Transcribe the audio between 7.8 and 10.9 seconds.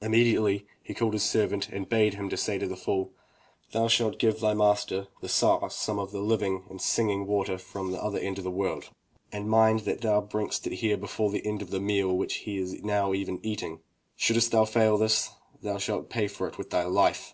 the other end of the world. And mind that thou bringest it